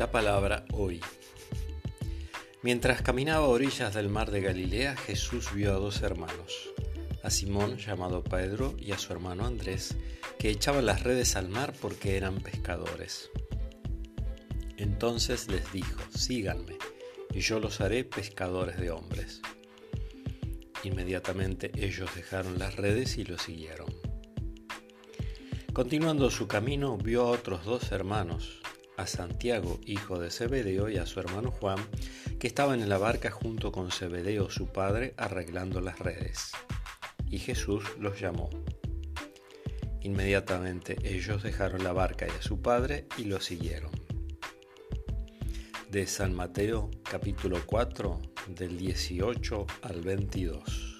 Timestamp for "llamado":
7.76-8.24